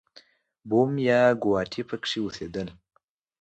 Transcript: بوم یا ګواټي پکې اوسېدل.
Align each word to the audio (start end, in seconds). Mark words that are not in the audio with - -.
بوم 0.69 0.91
یا 1.07 1.21
ګواټي 1.43 1.81
پکې 1.89 2.17
اوسېدل. 2.23 2.67